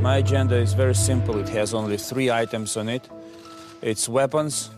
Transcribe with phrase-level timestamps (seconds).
[0.00, 1.40] My agenda is very simple.
[1.40, 3.02] It has only three items on it.
[3.82, 4.70] It's weapons,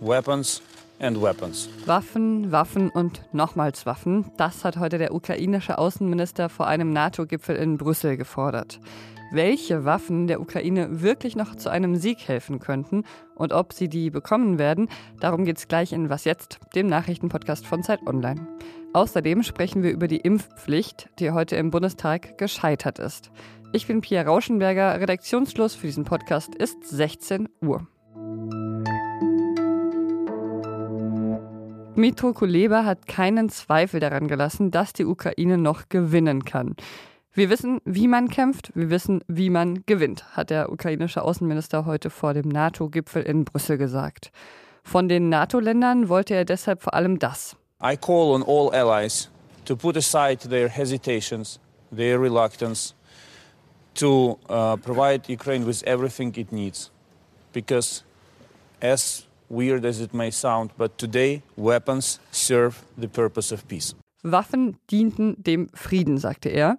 [0.00, 0.62] weapons
[1.00, 1.68] and weapons.
[1.86, 4.32] Waffen, Waffen und nochmals Waffen.
[4.36, 8.80] Das hat heute der ukrainische Außenminister vor einem NATO-Gipfel in Brüssel gefordert.
[9.32, 13.04] Welche Waffen der Ukraine wirklich noch zu einem Sieg helfen könnten
[13.34, 14.88] und ob sie die bekommen werden,
[15.20, 18.40] darum geht es gleich in Was jetzt, dem Nachrichtenpodcast von Zeit Online.
[18.94, 23.32] Außerdem sprechen wir über die Impfpflicht, die heute im Bundestag gescheitert ist.
[23.72, 25.00] Ich bin Pia Rauschenberger.
[25.00, 27.88] Redaktionsschluss für diesen Podcast ist 16 Uhr.
[31.96, 36.76] Dmitro Kuleba hat keinen Zweifel daran gelassen, dass die Ukraine noch gewinnen kann.
[37.32, 42.10] Wir wissen, wie man kämpft, wir wissen, wie man gewinnt, hat der ukrainische Außenminister heute
[42.10, 44.30] vor dem NATO-Gipfel in Brüssel gesagt.
[44.84, 47.56] Von den NATO-Ländern wollte er deshalb vor allem das.
[47.84, 49.28] I call on all allies
[49.66, 51.58] to put aside their hesitations,
[51.92, 52.94] their reluctance,
[53.96, 56.90] to uh, provide Ukraine with everything it needs.
[57.52, 58.02] Because,
[58.80, 63.94] as weird as it may sound, but today weapons serve the purpose of peace.
[64.22, 66.78] Waffen dienten dem Frieden, sagte er.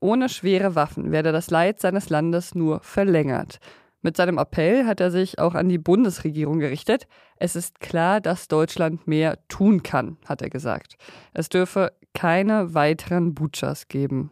[0.00, 3.60] Ohne schwere Waffen werde das Leid seines Landes nur verlängert.
[4.06, 7.08] Mit seinem Appell hat er sich auch an die Bundesregierung gerichtet.
[7.38, 10.96] Es ist klar, dass Deutschland mehr tun kann, hat er gesagt.
[11.34, 14.30] Es dürfe keine weiteren Butchers geben.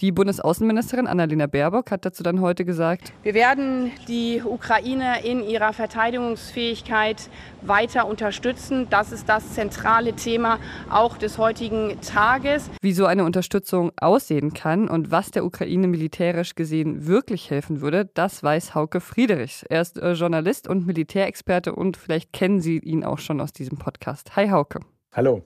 [0.00, 5.72] Die Bundesaußenministerin Annalena Baerbock hat dazu dann heute gesagt, wir werden die Ukraine in ihrer
[5.72, 7.28] Verteidigungsfähigkeit
[7.62, 8.86] weiter unterstützen.
[8.90, 12.70] Das ist das zentrale Thema auch des heutigen Tages.
[12.80, 18.08] Wie so eine Unterstützung aussehen kann und was der Ukraine militärisch gesehen wirklich helfen würde,
[18.14, 19.64] das weiß Hauke Friedrichs.
[19.64, 23.78] Er ist äh, Journalist und Militärexperte und vielleicht kennen Sie ihn auch schon aus diesem
[23.78, 24.36] Podcast.
[24.36, 24.78] Hi Hauke.
[25.12, 25.42] Hallo.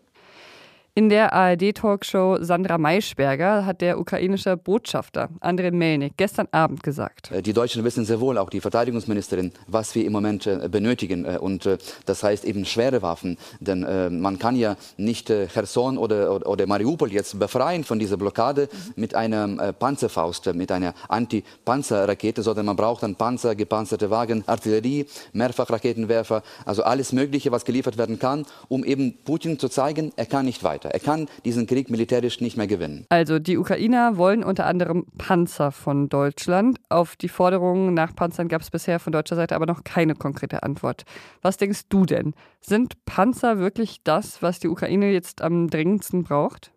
[0.95, 7.31] In der ARD-Talkshow Sandra Maischberger hat der ukrainische Botschafter Andrei Melnik gestern Abend gesagt.
[7.31, 11.25] Äh, die Deutschen wissen sehr wohl, auch die Verteidigungsministerin, was wir im Moment äh, benötigen.
[11.25, 11.67] Äh, und
[12.05, 13.39] das heißt eben schwere Waffen.
[13.59, 19.15] Denn man kann ja nicht Cherson oder, oder Mariupol jetzt befreien von dieser Blockade mit
[19.15, 26.83] einer Panzerfaust, mit einer Anti-Panzer-Rakete, sondern man braucht dann Panzer, gepanzerte Wagen, Artillerie, Mehrfachraketenwerfer, also
[26.83, 30.82] alles Mögliche, was geliefert werden kann, um eben Putin zu zeigen, er kann nicht weiter
[30.83, 30.95] weiter.
[30.95, 33.07] Er kann diesen Krieg militärisch nicht mehr gewinnen.
[33.09, 36.79] Also die Ukrainer wollen unter anderem Panzer von Deutschland.
[36.89, 40.63] Auf die Forderungen nach Panzern gab es bisher von deutscher Seite aber noch keine konkrete
[40.63, 41.05] Antwort.
[41.41, 42.35] Was denkst du denn?
[42.61, 46.73] Sind Panzer wirklich das, was die Ukraine jetzt am dringendsten braucht?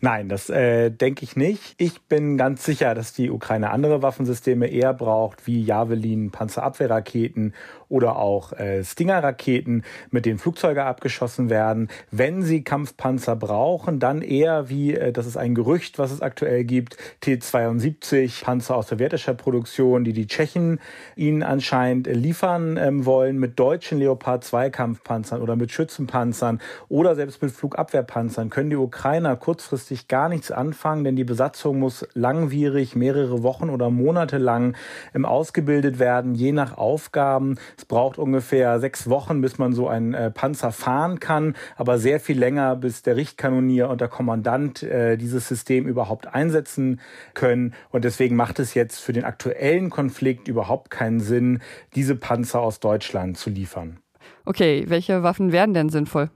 [0.00, 1.74] Nein, das äh, denke ich nicht.
[1.78, 7.54] Ich bin ganz sicher, dass die Ukraine andere Waffensysteme eher braucht, wie Javelin, Panzerabwehrraketen
[7.88, 11.88] oder auch äh, Stinger-Raketen, mit denen Flugzeuge abgeschossen werden.
[12.10, 16.64] Wenn sie Kampfpanzer brauchen, dann eher wie, äh, das ist ein Gerücht, was es aktuell
[16.64, 20.80] gibt, T-72 Panzer aus sowjetischer Produktion, die die Tschechen
[21.16, 27.42] ihnen anscheinend liefern ähm, wollen, mit deutschen Leopard 2 Kampfpanzern oder mit Schützenpanzern oder selbst
[27.42, 33.42] mit Flugabwehrpanzern können die Ukrainer kurzfristig gar nichts anfangen, denn die Besatzung muss langwierig mehrere
[33.42, 34.76] Wochen oder Monate lang
[35.16, 37.56] ähm, ausgebildet werden, je nach Aufgaben.
[37.76, 42.20] Es braucht ungefähr sechs Wochen, bis man so einen äh, Panzer fahren kann, aber sehr
[42.20, 47.00] viel länger, bis der Richtkanonier und der Kommandant äh, dieses System überhaupt einsetzen
[47.34, 47.74] können.
[47.90, 51.60] Und deswegen macht es jetzt für den aktuellen Konflikt überhaupt keinen Sinn,
[51.96, 53.98] diese Panzer aus Deutschland zu liefern.
[54.44, 56.30] Okay, welche Waffen wären denn sinnvoll?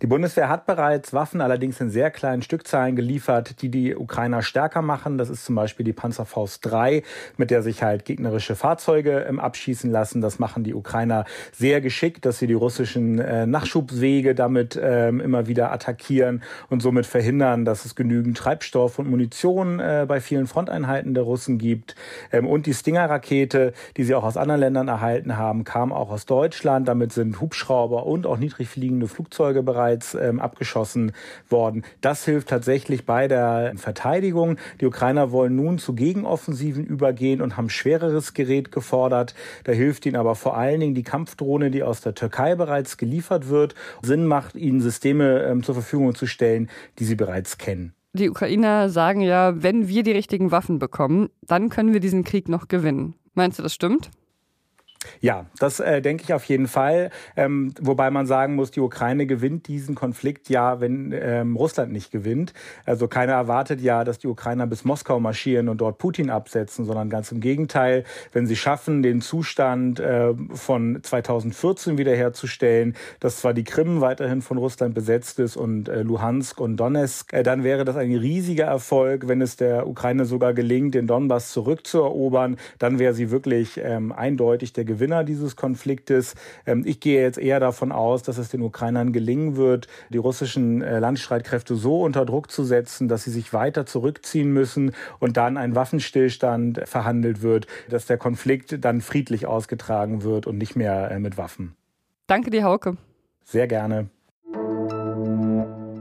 [0.00, 4.82] Die Bundeswehr hat bereits Waffen, allerdings in sehr kleinen Stückzahlen geliefert, die die Ukrainer stärker
[4.82, 5.18] machen.
[5.18, 7.02] Das ist zum Beispiel die Panzerfaust 3,
[7.36, 10.20] mit der sich halt gegnerische Fahrzeuge ähm, abschießen lassen.
[10.20, 15.46] Das machen die Ukrainer sehr geschickt, dass sie die russischen äh, Nachschubwege damit ähm, immer
[15.46, 21.14] wieder attackieren und somit verhindern, dass es genügend Treibstoff und Munition äh, bei vielen Fronteinheiten
[21.14, 21.94] der Russen gibt.
[22.32, 26.26] Ähm, und die Stinger-Rakete, die sie auch aus anderen Ländern erhalten haben, kam auch aus
[26.26, 26.88] Deutschland.
[26.88, 31.12] Damit sind Hubschrauber und auch niedrig fliegende Flugzeuge Flugzeuge bereits ähm, abgeschossen
[31.48, 31.84] worden.
[32.00, 34.56] Das hilft tatsächlich bei der Verteidigung.
[34.80, 39.34] Die Ukrainer wollen nun zu Gegenoffensiven übergehen und haben schwereres Gerät gefordert.
[39.64, 43.48] Da hilft ihnen aber vor allen Dingen die Kampfdrohne, die aus der Türkei bereits geliefert
[43.48, 43.74] wird.
[44.02, 47.94] Sinn macht, ihnen Systeme ähm, zur Verfügung zu stellen, die sie bereits kennen.
[48.14, 52.48] Die Ukrainer sagen ja, wenn wir die richtigen Waffen bekommen, dann können wir diesen Krieg
[52.48, 53.14] noch gewinnen.
[53.34, 54.10] Meinst du, das stimmt?
[55.20, 57.10] Ja, das äh, denke ich auf jeden Fall.
[57.36, 62.10] Ähm, wobei man sagen muss, die Ukraine gewinnt diesen Konflikt ja, wenn ähm, Russland nicht
[62.10, 62.52] gewinnt.
[62.84, 67.10] Also keiner erwartet ja, dass die Ukrainer bis Moskau marschieren und dort Putin absetzen, sondern
[67.10, 73.64] ganz im Gegenteil, wenn sie schaffen, den Zustand äh, von 2014 wiederherzustellen, dass zwar die
[73.64, 77.96] Krim weiterhin von Russland besetzt ist und äh, Luhansk und Donetsk, äh, dann wäre das
[77.96, 82.56] ein riesiger Erfolg, wenn es der Ukraine sogar gelingt, den Donbass zurückzuerobern.
[82.78, 86.34] Dann wäre sie wirklich ähm, eindeutig der Gewinner dieses Konfliktes.
[86.66, 90.82] Ähm, ich gehe jetzt eher davon aus, dass es den Ukrainern gelingen wird, die russischen
[90.82, 95.56] äh, Landstreitkräfte so unter Druck zu setzen, dass sie sich weiter zurückziehen müssen und dann
[95.56, 101.18] ein Waffenstillstand verhandelt wird, dass der Konflikt dann friedlich ausgetragen wird und nicht mehr äh,
[101.18, 101.74] mit Waffen.
[102.26, 102.96] Danke dir, Hauke.
[103.44, 104.08] Sehr gerne.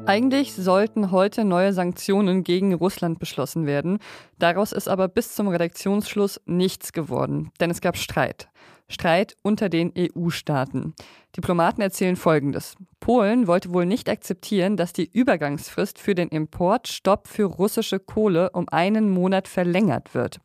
[0.05, 3.99] Eigentlich sollten heute neue Sanktionen gegen Russland beschlossen werden.
[4.39, 8.49] Daraus ist aber bis zum Redaktionsschluss nichts geworden, denn es gab Streit.
[8.91, 10.93] Streit unter den EU-Staaten.
[11.35, 12.75] Diplomaten erzählen Folgendes.
[12.99, 18.69] Polen wollte wohl nicht akzeptieren, dass die Übergangsfrist für den Importstopp für russische Kohle um
[18.69, 20.39] einen Monat verlängert wird.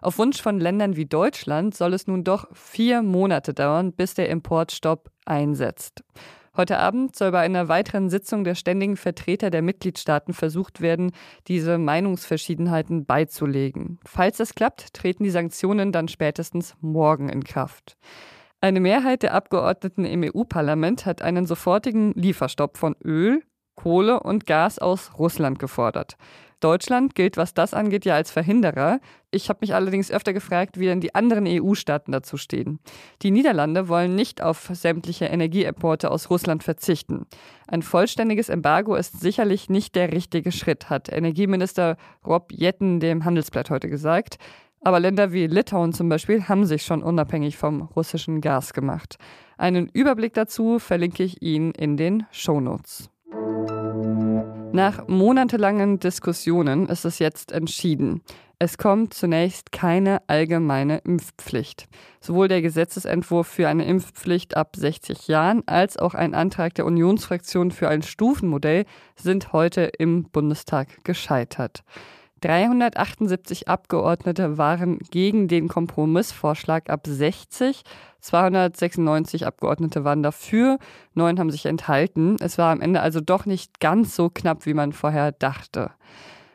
[0.00, 4.28] Auf Wunsch von Ländern wie Deutschland soll es nun doch vier Monate dauern, bis der
[4.30, 6.04] Importstopp einsetzt.
[6.58, 11.12] Heute Abend soll bei einer weiteren Sitzung der ständigen Vertreter der Mitgliedstaaten versucht werden,
[11.46, 14.00] diese Meinungsverschiedenheiten beizulegen.
[14.04, 17.96] Falls das klappt, treten die Sanktionen dann spätestens morgen in Kraft.
[18.60, 23.44] Eine Mehrheit der Abgeordneten im EU-Parlament hat einen sofortigen Lieferstopp von Öl,
[23.76, 26.16] Kohle und Gas aus Russland gefordert.
[26.60, 29.00] Deutschland gilt, was das angeht, ja als Verhinderer.
[29.30, 32.80] Ich habe mich allerdings öfter gefragt, wie denn die anderen EU-Staaten dazu stehen.
[33.22, 37.26] Die Niederlande wollen nicht auf sämtliche Energieimporte aus Russland verzichten.
[37.66, 41.96] Ein vollständiges Embargo ist sicherlich nicht der richtige Schritt, hat Energieminister
[42.26, 44.38] Rob Jetten dem Handelsblatt heute gesagt.
[44.80, 49.16] Aber Länder wie Litauen zum Beispiel haben sich schon unabhängig vom russischen Gas gemacht.
[49.56, 53.10] Einen Überblick dazu verlinke ich Ihnen in den Shownotes.
[54.72, 58.22] Nach monatelangen Diskussionen ist es jetzt entschieden.
[58.58, 61.88] Es kommt zunächst keine allgemeine Impfpflicht.
[62.20, 67.70] Sowohl der Gesetzesentwurf für eine Impfpflicht ab 60 Jahren als auch ein Antrag der Unionsfraktion
[67.70, 68.84] für ein Stufenmodell
[69.16, 71.82] sind heute im Bundestag gescheitert.
[72.40, 77.82] 378 Abgeordnete waren gegen den Kompromissvorschlag ab 60.
[78.20, 80.78] 296 Abgeordnete waren dafür,
[81.14, 82.36] neun haben sich enthalten.
[82.40, 85.90] Es war am Ende also doch nicht ganz so knapp, wie man vorher dachte.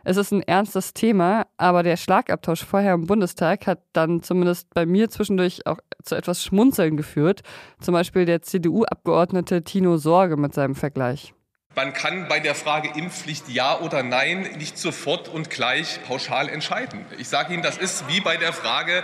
[0.06, 4.86] Es ist ein ernstes Thema, aber der Schlagabtausch vorher im Bundestag hat dann zumindest bei
[4.86, 7.42] mir zwischendurch auch zu etwas Schmunzeln geführt.
[7.80, 11.34] Zum Beispiel der CDU-Abgeordnete Tino Sorge mit seinem Vergleich.
[11.76, 17.04] Man kann bei der Frage Impfpflicht ja oder nein nicht sofort und gleich pauschal entscheiden.
[17.18, 19.04] Ich sage Ihnen, das ist wie bei der Frage,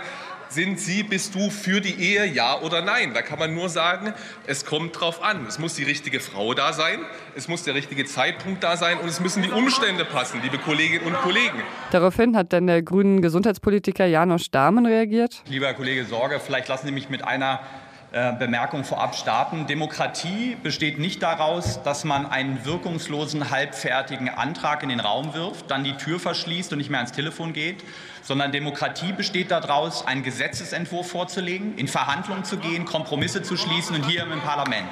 [0.50, 3.12] sind Sie, bist du für die Ehe, ja oder nein?
[3.12, 4.14] Da kann man nur sagen,
[4.46, 5.46] es kommt drauf an.
[5.48, 7.00] Es muss die richtige Frau da sein,
[7.34, 11.06] es muss der richtige Zeitpunkt da sein und es müssen die Umstände passen, liebe Kolleginnen
[11.06, 11.62] und Kollegen.
[11.90, 15.42] Daraufhin hat dann der grünen Gesundheitspolitiker Janosch Dahmen reagiert.
[15.48, 17.60] Lieber Herr Kollege Sorge, vielleicht lassen Sie mich mit einer
[18.10, 19.68] Bemerkung vorab starten.
[19.68, 25.84] Demokratie besteht nicht daraus, dass man einen wirkungslosen, halbfertigen Antrag in den Raum wirft, dann
[25.84, 27.84] die Tür verschließt und nicht mehr ans Telefon geht,
[28.22, 34.06] sondern Demokratie besteht daraus, einen Gesetzesentwurf vorzulegen, in Verhandlungen zu gehen, Kompromisse zu schließen und
[34.06, 34.88] hier im Parlament.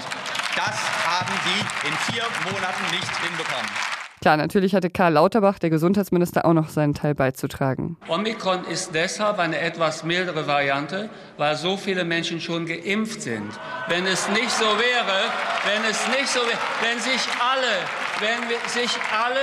[0.55, 3.98] Das haben Sie in vier Monaten nicht hinbekommen.
[4.21, 7.97] Klar, natürlich hatte Karl Lauterbach, der Gesundheitsminister, auch noch seinen Teil beizutragen.
[8.09, 13.51] Omikron ist deshalb eine etwas mildere Variante, weil so viele Menschen schon geimpft sind.
[13.89, 15.19] Wenn es nicht so wäre,
[15.67, 17.67] wenn es nicht so wäre, wenn sich alle,
[18.21, 19.41] wenn sich alle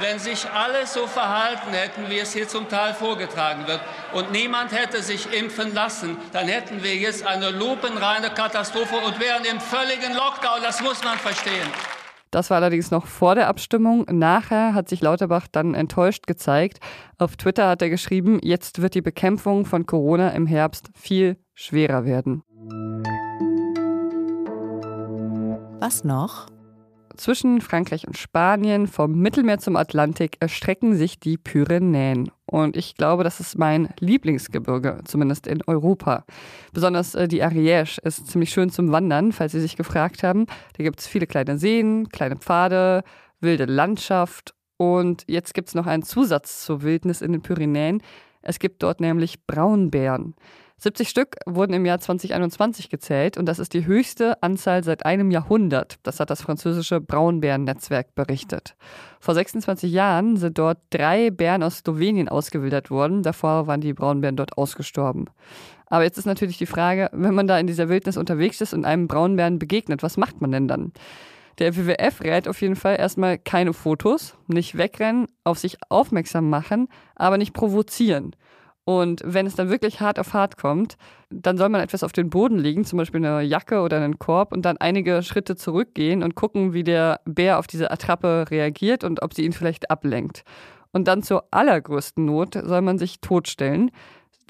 [0.00, 3.80] wenn sich alle so verhalten hätten, wie es hier zum Teil vorgetragen wird,
[4.12, 9.44] und niemand hätte sich impfen lassen, dann hätten wir jetzt eine lupenreine Katastrophe und wären
[9.44, 10.62] im völligen Lockdown.
[10.62, 11.68] Das muss man verstehen.
[12.30, 14.06] Das war allerdings noch vor der Abstimmung.
[14.10, 16.78] Nachher hat sich Lauterbach dann enttäuscht gezeigt.
[17.18, 22.04] Auf Twitter hat er geschrieben, jetzt wird die Bekämpfung von Corona im Herbst viel schwerer
[22.04, 22.42] werden.
[25.80, 26.46] Was noch?
[27.20, 32.30] Zwischen Frankreich und Spanien, vom Mittelmeer zum Atlantik, erstrecken sich die Pyrenäen.
[32.46, 36.24] Und ich glaube, das ist mein Lieblingsgebirge, zumindest in Europa.
[36.72, 40.46] Besonders äh, die Ariège ist ziemlich schön zum Wandern, falls Sie sich gefragt haben.
[40.78, 43.02] Da gibt es viele kleine Seen, kleine Pfade,
[43.38, 44.54] wilde Landschaft.
[44.78, 48.02] Und jetzt gibt es noch einen Zusatz zur Wildnis in den Pyrenäen.
[48.40, 50.34] Es gibt dort nämlich Braunbären.
[50.82, 55.30] 70 Stück wurden im Jahr 2021 gezählt und das ist die höchste Anzahl seit einem
[55.30, 55.98] Jahrhundert.
[56.04, 58.76] Das hat das französische Braunbärennetzwerk berichtet.
[59.20, 63.22] Vor 26 Jahren sind dort drei Bären aus Slowenien ausgewildert worden.
[63.22, 65.26] Davor waren die Braunbären dort ausgestorben.
[65.84, 68.86] Aber jetzt ist natürlich die Frage, wenn man da in dieser Wildnis unterwegs ist und
[68.86, 70.92] einem Braunbären begegnet, was macht man denn dann?
[71.58, 76.88] Der WWF rät auf jeden Fall erstmal keine Fotos, nicht wegrennen, auf sich aufmerksam machen,
[77.16, 78.34] aber nicht provozieren.
[78.90, 80.96] Und wenn es dann wirklich hart auf hart kommt,
[81.30, 84.52] dann soll man etwas auf den Boden legen, zum Beispiel eine Jacke oder einen Korb,
[84.52, 89.22] und dann einige Schritte zurückgehen und gucken, wie der Bär auf diese Attrappe reagiert und
[89.22, 90.42] ob sie ihn vielleicht ablenkt.
[90.90, 93.92] Und dann zur allergrößten Not soll man sich totstellen.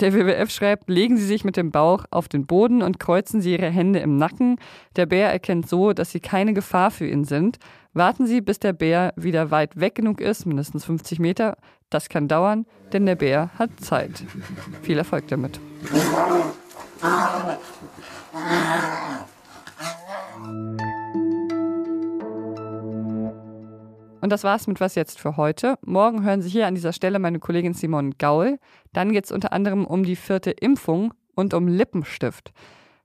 [0.00, 3.52] Der WWF schreibt, legen Sie sich mit dem Bauch auf den Boden und kreuzen Sie
[3.52, 4.56] Ihre Hände im Nacken.
[4.97, 7.59] Der Bär erkennt so, dass Sie keine Gefahr für ihn sind.
[7.92, 11.56] Warten Sie, bis der Bär wieder weit weg genug ist, mindestens 50 Meter.
[11.90, 14.23] Das kann dauern, denn der Bär hat Zeit.
[14.82, 15.59] Viel Erfolg damit.
[24.20, 25.76] Und das war's mit Was jetzt für heute.
[25.85, 28.61] Morgen hören Sie hier an dieser Stelle meine Kollegin Simone Gaul.
[28.92, 32.52] Dann geht es unter anderem um die vierte Impfung und um Lippenstift.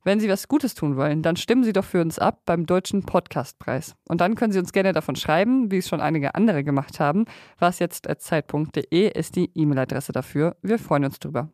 [0.07, 3.01] Wenn Sie was Gutes tun wollen, dann stimmen Sie doch für uns ab beim Deutschen
[3.07, 3.95] Podcastpreis.
[4.07, 7.25] Und dann können Sie uns gerne davon schreiben, wie es schon einige andere gemacht haben.
[7.57, 10.57] Was jetzt Zeitpunkt.de ist die E-Mail-Adresse dafür.
[10.61, 11.49] Wir freuen uns drüber.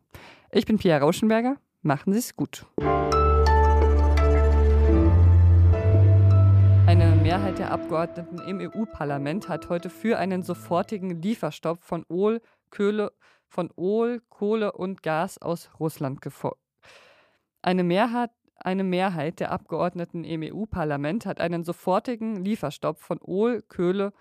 [0.50, 1.56] Ich bin Pia Rauschenberger.
[1.80, 2.66] Machen Sie es gut.
[6.86, 13.12] Eine Mehrheit der Abgeordneten im EU-Parlament hat heute für einen sofortigen Lieferstopp von Öl, Kohle,
[13.48, 16.58] von Öl, Kohle und Gas aus Russland gefordert.
[17.62, 18.30] Eine Mehrheit,
[18.64, 24.12] eine Mehrheit der Abgeordneten im EU-Parlament hat einen sofortigen Lieferstopp von Öl, Kohle.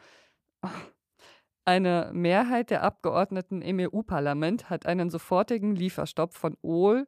[1.65, 7.07] Eine Mehrheit der Abgeordneten im EU-Parlament hat einen sofortigen Lieferstopp von Öl,